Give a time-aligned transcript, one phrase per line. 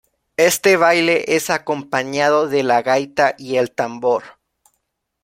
[0.37, 4.23] Este baile es acompañado de la gaita y el tambor.